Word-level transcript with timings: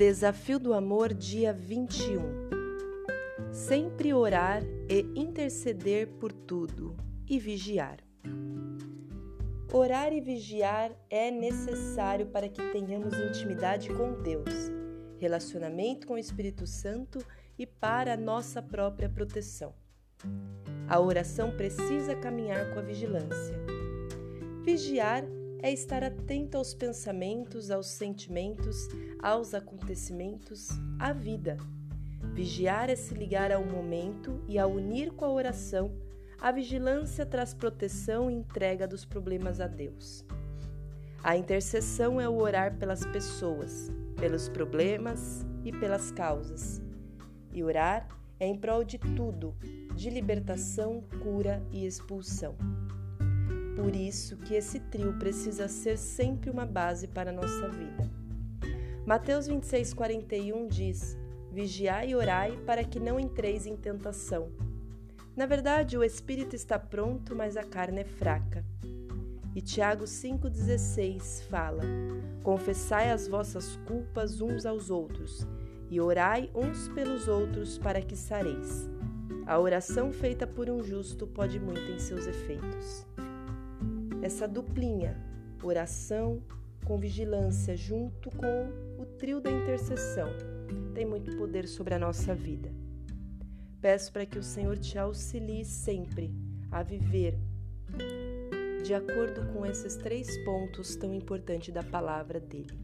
Desafio 0.00 0.58
do 0.58 0.72
Amor, 0.72 1.12
dia 1.12 1.52
21. 1.52 2.48
Sempre 3.52 4.14
orar 4.14 4.62
e 4.88 5.00
interceder 5.14 6.08
por 6.18 6.32
tudo 6.32 6.96
e 7.28 7.38
vigiar. 7.38 7.98
Orar 9.70 10.10
e 10.14 10.22
vigiar 10.22 10.90
é 11.10 11.30
necessário 11.30 12.24
para 12.28 12.48
que 12.48 12.62
tenhamos 12.72 13.12
intimidade 13.12 13.90
com 13.92 14.22
Deus, 14.22 14.72
relacionamento 15.18 16.06
com 16.06 16.14
o 16.14 16.18
Espírito 16.18 16.66
Santo 16.66 17.22
e 17.58 17.66
para 17.66 18.14
a 18.14 18.16
nossa 18.16 18.62
própria 18.62 19.10
proteção. 19.10 19.74
A 20.88 20.98
oração 20.98 21.54
precisa 21.54 22.14
caminhar 22.14 22.72
com 22.72 22.78
a 22.78 22.82
vigilância. 22.82 23.54
Vigiar 24.64 25.24
é 25.24 25.39
estar 25.68 26.02
atento 26.02 26.56
aos 26.56 26.72
pensamentos, 26.72 27.70
aos 27.70 27.88
sentimentos, 27.88 28.88
aos 29.22 29.52
acontecimentos, 29.52 30.68
à 30.98 31.12
vida. 31.12 31.58
Vigiar 32.32 32.88
é 32.88 32.96
se 32.96 33.12
ligar 33.12 33.52
ao 33.52 33.64
momento 33.64 34.42
e, 34.48 34.58
ao 34.58 34.70
unir 34.70 35.10
com 35.12 35.24
a 35.24 35.32
oração, 35.32 35.92
a 36.40 36.50
vigilância 36.50 37.26
traz 37.26 37.52
proteção 37.52 38.30
e 38.30 38.34
entrega 38.34 38.88
dos 38.88 39.04
problemas 39.04 39.60
a 39.60 39.66
Deus. 39.66 40.24
A 41.22 41.36
intercessão 41.36 42.18
é 42.18 42.26
o 42.26 42.38
orar 42.38 42.78
pelas 42.78 43.04
pessoas, 43.04 43.90
pelos 44.16 44.48
problemas 44.48 45.44
e 45.62 45.70
pelas 45.70 46.10
causas. 46.10 46.80
E 47.52 47.62
orar 47.62 48.08
é 48.38 48.46
em 48.46 48.56
prol 48.56 48.82
de 48.82 48.96
tudo, 48.96 49.54
de 49.94 50.08
libertação, 50.08 51.02
cura 51.22 51.62
e 51.70 51.84
expulsão. 51.84 52.56
Por 53.80 53.96
isso 53.96 54.36
que 54.36 54.54
esse 54.54 54.78
trio 54.78 55.14
precisa 55.14 55.66
ser 55.66 55.96
sempre 55.96 56.50
uma 56.50 56.66
base 56.66 57.08
para 57.08 57.30
a 57.30 57.32
nossa 57.32 57.66
vida. 57.70 58.10
Mateus 59.06 59.48
26:41 59.48 60.68
diz: 60.68 61.16
Vigiai 61.50 62.10
e 62.10 62.14
orai 62.14 62.58
para 62.66 62.84
que 62.84 63.00
não 63.00 63.18
entreis 63.18 63.64
em 63.64 63.74
tentação. 63.74 64.50
Na 65.34 65.46
verdade, 65.46 65.96
o 65.96 66.04
espírito 66.04 66.54
está 66.54 66.78
pronto, 66.78 67.34
mas 67.34 67.56
a 67.56 67.64
carne 67.64 68.02
é 68.02 68.04
fraca. 68.04 68.62
E 69.56 69.62
Tiago 69.62 70.04
5,16 70.04 71.44
fala: 71.44 71.82
Confessai 72.42 73.10
as 73.10 73.26
vossas 73.26 73.76
culpas 73.86 74.42
uns 74.42 74.66
aos 74.66 74.90
outros, 74.90 75.48
e 75.88 75.98
orai 76.02 76.50
uns 76.54 76.86
pelos 76.88 77.28
outros 77.28 77.78
para 77.78 78.02
que 78.02 78.14
sareis. 78.14 78.90
A 79.46 79.58
oração 79.58 80.12
feita 80.12 80.46
por 80.46 80.68
um 80.68 80.82
justo 80.82 81.26
pode 81.26 81.58
muito 81.58 81.90
em 81.90 81.98
seus 81.98 82.26
efeitos 82.26 83.06
essa 84.22 84.46
duplinha, 84.46 85.16
oração 85.62 86.42
com 86.84 86.98
vigilância, 86.98 87.76
junto 87.76 88.30
com 88.30 89.00
o 89.00 89.06
trio 89.18 89.40
da 89.40 89.50
intercessão, 89.50 90.28
tem 90.94 91.04
muito 91.04 91.36
poder 91.36 91.66
sobre 91.68 91.94
a 91.94 91.98
nossa 91.98 92.34
vida. 92.34 92.70
Peço 93.80 94.12
para 94.12 94.26
que 94.26 94.38
o 94.38 94.42
Senhor 94.42 94.76
te 94.78 94.98
auxilie 94.98 95.64
sempre 95.64 96.34
a 96.70 96.82
viver 96.82 97.38
de 98.82 98.94
acordo 98.94 99.52
com 99.52 99.64
esses 99.64 99.96
três 99.96 100.36
pontos 100.44 100.96
tão 100.96 101.14
importantes 101.14 101.72
da 101.72 101.82
palavra 101.82 102.40
dele. 102.40 102.78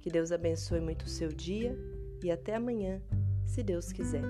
Que 0.00 0.10
Deus 0.10 0.32
abençoe 0.32 0.80
muito 0.80 1.02
o 1.02 1.08
seu 1.08 1.28
dia 1.28 1.76
e 2.22 2.30
até 2.30 2.54
amanhã, 2.54 3.00
se 3.44 3.62
Deus 3.62 3.92
quiser. 3.92 4.22